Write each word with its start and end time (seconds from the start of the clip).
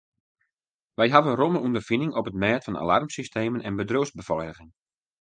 Wy 0.97 1.07
hawwe 1.13 1.31
romme 1.39 1.59
ûnderfining 1.65 2.13
op 2.19 2.29
it 2.29 2.39
mêd 2.43 2.61
fan 2.65 2.79
alarmsystemen 2.83 3.65
en 3.67 3.77
bedriuwsbefeiliging. 3.79 4.71